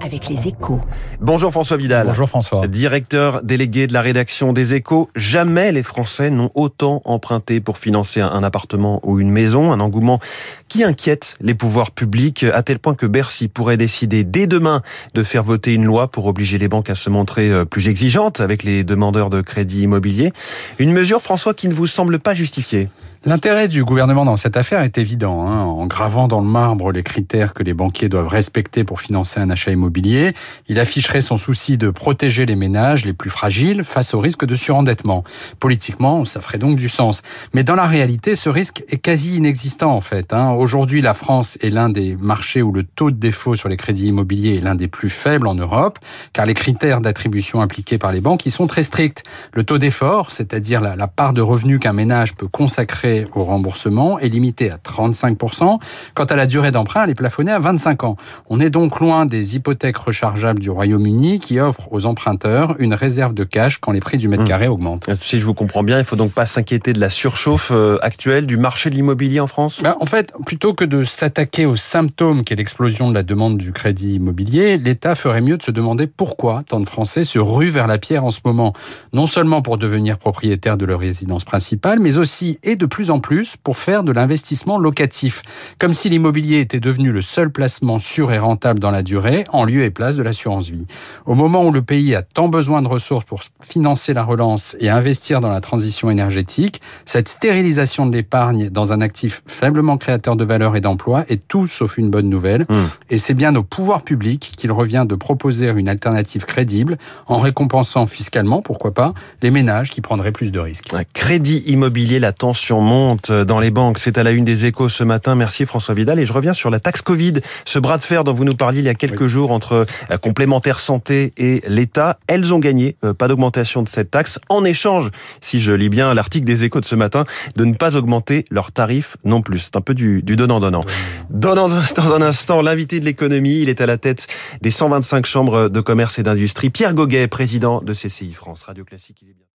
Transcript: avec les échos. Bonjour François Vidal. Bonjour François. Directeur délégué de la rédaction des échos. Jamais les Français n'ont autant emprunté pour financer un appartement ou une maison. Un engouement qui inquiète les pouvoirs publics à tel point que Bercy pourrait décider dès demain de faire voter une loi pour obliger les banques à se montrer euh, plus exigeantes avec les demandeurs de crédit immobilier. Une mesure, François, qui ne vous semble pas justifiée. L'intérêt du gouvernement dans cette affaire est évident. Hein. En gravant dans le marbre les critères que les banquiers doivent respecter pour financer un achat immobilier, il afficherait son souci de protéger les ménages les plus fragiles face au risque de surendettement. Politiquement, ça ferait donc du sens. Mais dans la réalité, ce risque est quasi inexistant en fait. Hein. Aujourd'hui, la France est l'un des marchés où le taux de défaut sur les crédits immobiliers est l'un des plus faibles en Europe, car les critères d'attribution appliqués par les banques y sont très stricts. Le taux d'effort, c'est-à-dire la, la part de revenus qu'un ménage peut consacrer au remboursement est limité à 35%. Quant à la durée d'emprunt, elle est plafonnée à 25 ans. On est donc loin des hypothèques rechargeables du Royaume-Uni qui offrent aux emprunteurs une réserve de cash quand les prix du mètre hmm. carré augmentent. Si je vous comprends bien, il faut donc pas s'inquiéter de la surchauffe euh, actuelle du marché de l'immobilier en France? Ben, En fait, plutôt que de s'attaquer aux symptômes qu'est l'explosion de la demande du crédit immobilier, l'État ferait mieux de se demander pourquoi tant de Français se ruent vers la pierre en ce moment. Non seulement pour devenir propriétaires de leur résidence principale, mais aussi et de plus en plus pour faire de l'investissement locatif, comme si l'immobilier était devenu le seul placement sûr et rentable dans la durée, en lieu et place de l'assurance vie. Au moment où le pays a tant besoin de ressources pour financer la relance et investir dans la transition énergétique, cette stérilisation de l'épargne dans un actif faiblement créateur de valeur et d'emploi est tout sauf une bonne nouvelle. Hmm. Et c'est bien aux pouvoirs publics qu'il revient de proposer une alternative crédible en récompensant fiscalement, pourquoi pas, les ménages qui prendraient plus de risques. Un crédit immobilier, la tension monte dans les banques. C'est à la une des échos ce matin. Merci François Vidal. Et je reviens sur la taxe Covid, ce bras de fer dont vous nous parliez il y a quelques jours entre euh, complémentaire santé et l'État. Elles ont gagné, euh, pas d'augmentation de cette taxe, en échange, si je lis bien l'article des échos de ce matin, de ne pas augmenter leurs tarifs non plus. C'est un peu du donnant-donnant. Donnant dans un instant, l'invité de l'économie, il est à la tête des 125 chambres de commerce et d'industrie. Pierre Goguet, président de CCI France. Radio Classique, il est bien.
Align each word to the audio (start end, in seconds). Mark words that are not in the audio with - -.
avec 0.00 0.28
les 0.28 0.48
échos. 0.48 0.80
Bonjour 1.20 1.50
François 1.50 1.76
Vidal. 1.76 2.06
Bonjour 2.06 2.28
François. 2.28 2.66
Directeur 2.66 3.42
délégué 3.42 3.86
de 3.86 3.92
la 3.92 4.00
rédaction 4.00 4.52
des 4.52 4.74
échos. 4.74 5.08
Jamais 5.16 5.72
les 5.72 5.82
Français 5.82 6.30
n'ont 6.30 6.50
autant 6.54 7.02
emprunté 7.04 7.60
pour 7.60 7.78
financer 7.78 8.20
un 8.20 8.42
appartement 8.42 9.00
ou 9.04 9.20
une 9.20 9.30
maison. 9.30 9.72
Un 9.72 9.80
engouement 9.80 10.20
qui 10.68 10.84
inquiète 10.84 11.36
les 11.40 11.54
pouvoirs 11.54 11.90
publics 11.90 12.44
à 12.44 12.62
tel 12.62 12.78
point 12.78 12.94
que 12.94 13.06
Bercy 13.06 13.48
pourrait 13.48 13.76
décider 13.76 14.24
dès 14.24 14.46
demain 14.46 14.82
de 15.14 15.22
faire 15.22 15.42
voter 15.42 15.74
une 15.74 15.84
loi 15.84 16.08
pour 16.08 16.26
obliger 16.26 16.58
les 16.58 16.68
banques 16.68 16.90
à 16.90 16.94
se 16.94 17.10
montrer 17.10 17.50
euh, 17.50 17.64
plus 17.64 17.88
exigeantes 17.88 18.40
avec 18.40 18.62
les 18.62 18.84
demandeurs 18.84 19.30
de 19.30 19.40
crédit 19.40 19.82
immobilier. 19.82 20.32
Une 20.78 20.92
mesure, 20.92 21.22
François, 21.22 21.54
qui 21.54 21.68
ne 21.68 21.74
vous 21.74 21.86
semble 21.86 22.18
pas 22.18 22.34
justifiée. 22.34 22.88
L'intérêt 23.26 23.66
du 23.66 23.84
gouvernement 23.84 24.24
dans 24.24 24.36
cette 24.36 24.56
affaire 24.56 24.82
est 24.82 24.98
évident. 24.98 25.48
Hein. 25.48 25.64
En 25.64 25.86
gravant 25.86 26.28
dans 26.28 26.40
le 26.40 26.46
marbre 26.46 26.92
les 26.92 27.02
critères 27.02 27.54
que 27.54 27.64
les 27.64 27.74
banquiers 27.74 28.08
doivent 28.08 28.28
respecter 28.28 28.84
pour 28.84 29.00
financer 29.00 29.35
un 29.40 29.50
achat 29.50 29.70
immobilier, 29.70 30.32
il 30.68 30.80
afficherait 30.80 31.20
son 31.20 31.36
souci 31.36 31.78
de 31.78 31.90
protéger 31.90 32.46
les 32.46 32.56
ménages 32.56 33.04
les 33.04 33.12
plus 33.12 33.30
fragiles 33.30 33.84
face 33.84 34.14
au 34.14 34.20
risque 34.20 34.44
de 34.44 34.54
surendettement. 34.54 35.24
Politiquement, 35.60 36.24
ça 36.24 36.40
ferait 36.40 36.58
donc 36.58 36.76
du 36.76 36.88
sens. 36.88 37.22
Mais 37.54 37.64
dans 37.64 37.74
la 37.74 37.86
réalité, 37.86 38.34
ce 38.34 38.48
risque 38.48 38.84
est 38.88 38.98
quasi 38.98 39.36
inexistant 39.36 39.92
en 39.92 40.00
fait. 40.00 40.32
Hein. 40.32 40.52
Aujourd'hui, 40.52 41.02
la 41.02 41.14
France 41.14 41.58
est 41.62 41.70
l'un 41.70 41.88
des 41.88 42.16
marchés 42.16 42.62
où 42.62 42.72
le 42.72 42.82
taux 42.82 43.10
de 43.10 43.16
défaut 43.16 43.56
sur 43.56 43.68
les 43.68 43.76
crédits 43.76 44.08
immobiliers 44.08 44.56
est 44.56 44.60
l'un 44.60 44.74
des 44.74 44.88
plus 44.88 45.10
faibles 45.10 45.46
en 45.46 45.54
Europe, 45.54 45.98
car 46.32 46.46
les 46.46 46.54
critères 46.54 47.00
d'attribution 47.00 47.60
appliqués 47.60 47.98
par 47.98 48.12
les 48.12 48.20
banques 48.20 48.46
y 48.46 48.50
sont 48.50 48.66
très 48.66 48.82
stricts. 48.82 49.22
Le 49.52 49.64
taux 49.64 49.78
d'effort, 49.78 50.30
c'est-à-dire 50.30 50.80
la, 50.80 50.96
la 50.96 51.08
part 51.08 51.32
de 51.32 51.40
revenus 51.40 51.78
qu'un 51.78 51.92
ménage 51.92 52.34
peut 52.34 52.48
consacrer 52.48 53.26
au 53.34 53.44
remboursement 53.44 54.18
est 54.18 54.28
limité 54.28 54.70
à 54.70 54.76
35%. 54.76 55.78
Quant 56.14 56.24
à 56.24 56.36
la 56.36 56.46
durée 56.46 56.70
d'emprunt, 56.70 57.04
elle 57.04 57.10
est 57.10 57.14
plafonnée 57.14 57.52
à 57.52 57.58
25 57.58 58.04
ans. 58.04 58.16
On 58.48 58.60
est 58.60 58.70
donc 58.70 59.00
loin 59.00 59.25
des 59.26 59.56
hypothèques 59.56 59.96
rechargeables 59.96 60.60
du 60.60 60.70
Royaume-Uni 60.70 61.38
qui 61.38 61.60
offrent 61.60 61.88
aux 61.92 62.06
emprunteurs 62.06 62.76
une 62.78 62.94
réserve 62.94 63.34
de 63.34 63.44
cash 63.44 63.78
quand 63.78 63.92
les 63.92 64.00
prix 64.00 64.18
du 64.18 64.28
mètre 64.28 64.44
hmm. 64.44 64.48
carré 64.48 64.68
augmentent. 64.68 65.08
Si 65.20 65.40
je 65.40 65.44
vous 65.44 65.54
comprends 65.54 65.82
bien, 65.82 65.98
il 65.98 66.04
faut 66.04 66.16
donc 66.16 66.32
pas 66.32 66.46
s'inquiéter 66.46 66.92
de 66.92 67.00
la 67.00 67.10
surchauffe 67.10 67.70
euh, 67.72 67.98
actuelle 68.02 68.46
du 68.46 68.56
marché 68.56 68.90
de 68.90 68.94
l'immobilier 68.94 69.40
en 69.40 69.46
France? 69.46 69.80
Ben, 69.82 69.96
En 70.00 70.06
fait, 70.06 70.32
plutôt 70.44 70.74
que 70.74 70.84
de 70.84 71.04
s'attaquer 71.04 71.66
aux 71.66 71.76
symptômes 71.76 72.44
qu'est 72.44 72.56
l'explosion 72.56 73.08
de 73.08 73.14
la 73.14 73.22
demande 73.22 73.58
du 73.58 73.72
crédit 73.72 74.14
immobilier, 74.14 74.78
l'État 74.78 75.14
ferait 75.14 75.40
mieux 75.40 75.56
de 75.56 75.62
se 75.62 75.70
demander 75.70 76.06
pourquoi 76.06 76.62
tant 76.68 76.80
de 76.80 76.86
Français 76.86 77.24
se 77.24 77.38
ruent 77.38 77.70
vers 77.70 77.86
la 77.86 77.98
pierre 77.98 78.24
en 78.24 78.30
ce 78.30 78.40
moment. 78.44 78.72
Non 79.12 79.26
seulement 79.26 79.62
pour 79.62 79.78
devenir 79.78 80.18
propriétaires 80.18 80.76
de 80.76 80.84
leur 80.84 81.00
résidence 81.00 81.44
principale, 81.44 81.98
mais 82.00 82.18
aussi 82.18 82.58
et 82.62 82.76
de 82.76 82.86
plus 82.86 83.10
en 83.10 83.20
plus 83.20 83.56
pour 83.56 83.76
faire 83.76 84.02
de 84.02 84.12
l'investissement 84.12 84.78
locatif, 84.78 85.42
comme 85.78 85.94
si 85.94 86.08
l'immobilier 86.08 86.60
était 86.60 86.80
devenu 86.80 87.12
le 87.12 87.22
seul 87.22 87.50
placement 87.50 87.98
sûr 87.98 88.32
et 88.32 88.38
rentable 88.38 88.80
dans 88.80 88.90
la 88.90 89.02
durée, 89.02 89.15
en 89.52 89.64
lieu 89.64 89.82
et 89.84 89.90
place 89.90 90.16
de 90.16 90.22
l'assurance 90.22 90.68
vie. 90.68 90.86
Au 91.24 91.34
moment 91.34 91.64
où 91.64 91.72
le 91.72 91.82
pays 91.82 92.14
a 92.14 92.22
tant 92.22 92.48
besoin 92.48 92.82
de 92.82 92.88
ressources 92.88 93.24
pour 93.24 93.40
financer 93.62 94.14
la 94.14 94.22
relance 94.22 94.76
et 94.80 94.88
investir 94.88 95.40
dans 95.40 95.50
la 95.50 95.60
transition 95.60 96.10
énergétique, 96.10 96.80
cette 97.04 97.28
stérilisation 97.28 98.06
de 98.06 98.14
l'épargne 98.14 98.70
dans 98.70 98.92
un 98.92 99.00
actif 99.00 99.42
faiblement 99.46 99.96
créateur 99.96 100.36
de 100.36 100.44
valeur 100.44 100.76
et 100.76 100.80
d'emploi 100.80 101.24
est 101.28 101.46
tout 101.48 101.66
sauf 101.66 101.98
une 101.98 102.10
bonne 102.10 102.28
nouvelle. 102.28 102.66
Hmm. 102.68 102.86
Et 103.10 103.18
c'est 103.18 103.34
bien 103.34 103.54
aux 103.56 103.62
pouvoirs 103.62 104.02
publics 104.02 104.52
qu'il 104.56 104.72
revient 104.72 105.04
de 105.08 105.14
proposer 105.14 105.68
une 105.76 105.88
alternative 105.88 106.44
crédible 106.44 106.96
en 107.26 107.38
récompensant 107.38 108.06
fiscalement, 108.06 108.62
pourquoi 108.62 108.92
pas, 108.92 109.12
les 109.42 109.50
ménages 109.50 109.90
qui 109.90 110.00
prendraient 110.00 110.32
plus 110.32 110.52
de 110.52 110.58
risques. 110.58 110.92
Un 110.92 111.04
crédit 111.04 111.62
immobilier, 111.66 112.18
la 112.18 112.32
tension 112.32 112.80
monte 112.80 113.30
dans 113.30 113.58
les 113.58 113.70
banques. 113.70 113.98
C'est 113.98 114.18
à 114.18 114.22
la 114.22 114.30
une 114.30 114.44
des 114.44 114.66
échos 114.66 114.88
ce 114.88 115.04
matin. 115.04 115.34
Merci 115.34 115.66
François 115.66 115.94
Vidal. 115.94 116.18
Et 116.18 116.26
je 116.26 116.32
reviens 116.32 116.54
sur 116.54 116.70
la 116.70 116.80
taxe 116.80 117.02
Covid, 117.02 117.34
ce 117.64 117.78
bras 117.78 117.98
de 117.98 118.02
fer 118.02 118.24
dont 118.24 118.32
vous 118.32 118.44
nous 118.44 118.54
parliez 118.54 118.80
il 118.80 118.86
y 118.86 118.88
a 118.88 118.94
quelques 118.94 119.05
jours 119.26 119.50
entre 119.50 119.86
euh, 120.10 120.16
complémentaire 120.18 120.80
santé 120.80 121.32
et 121.36 121.62
l'État. 121.66 122.18
Elles 122.26 122.52
ont 122.54 122.58
gagné, 122.58 122.96
euh, 123.04 123.14
pas 123.14 123.28
d'augmentation 123.28 123.82
de 123.82 123.88
cette 123.88 124.10
taxe, 124.10 124.38
en 124.48 124.64
échange, 124.64 125.10
si 125.40 125.58
je 125.58 125.72
lis 125.72 125.88
bien 125.88 126.14
l'article 126.14 126.46
des 126.46 126.64
échos 126.64 126.80
de 126.80 126.84
ce 126.84 126.94
matin, 126.94 127.24
de 127.56 127.64
ne 127.64 127.74
pas 127.74 127.96
augmenter 127.96 128.44
leurs 128.50 128.72
tarifs 128.72 129.16
non 129.24 129.42
plus. 129.42 129.58
C'est 129.58 129.76
un 129.76 129.80
peu 129.80 129.94
du 129.94 130.22
donnant-donnant. 130.22 130.84
Donnant 131.30 131.68
dans 131.68 132.12
un 132.12 132.22
instant, 132.22 132.62
l'invité 132.62 133.00
de 133.00 133.04
l'économie, 133.04 133.60
il 133.60 133.68
est 133.68 133.80
à 133.80 133.86
la 133.86 133.96
tête 133.98 134.26
des 134.62 134.70
125 134.70 135.26
chambres 135.26 135.68
de 135.68 135.80
commerce 135.80 136.18
et 136.18 136.22
d'industrie. 136.22 136.70
Pierre 136.70 136.94
Goguet, 136.94 137.28
président 137.28 137.80
de 137.80 137.92
CCI 137.92 138.32
France. 138.32 138.62
Radio 138.62 138.84
Classique, 138.84 139.18
il 139.22 139.28
est 139.30 139.34
bien. 139.34 139.44